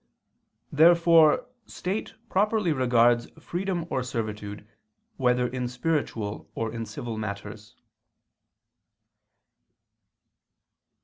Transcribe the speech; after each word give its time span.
Therefore 0.71 1.45
state 1.67 2.15
properly 2.27 2.73
regards 2.73 3.29
freedom 3.39 3.85
or 3.91 4.01
servitude 4.01 4.67
whether 5.17 5.47
in 5.47 5.67
spiritual 5.67 6.49
or 6.55 6.73
in 6.73 6.87
civil 6.87 7.19
matters. 7.19 7.75